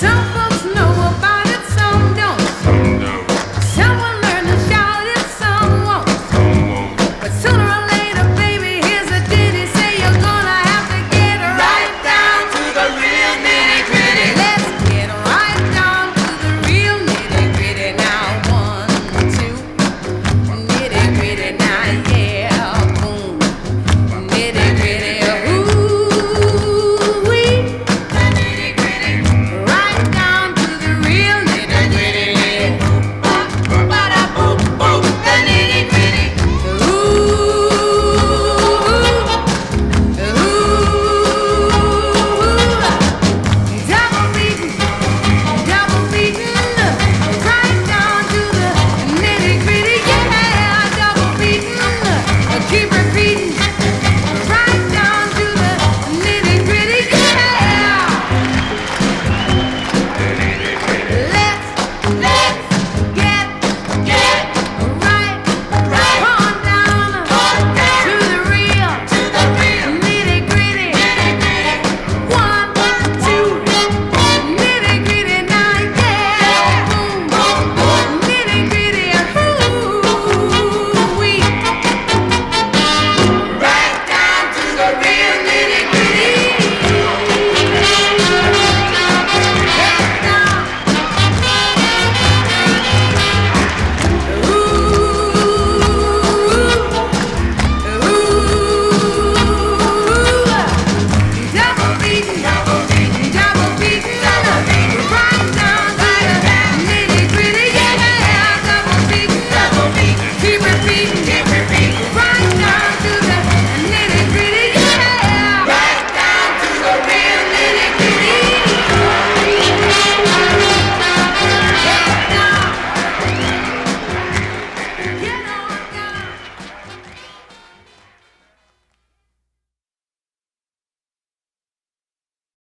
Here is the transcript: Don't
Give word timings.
Don't 0.00 0.37